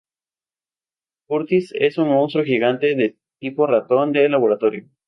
Curtis 1.27 1.71
es 1.77 1.99
un 1.99 2.09
monstruo 2.09 2.43
gigante 2.43 2.95
de 2.95 3.19
tipo 3.39 3.67
ratón 3.67 4.13
de 4.13 4.27
laboratorio. 4.29 4.89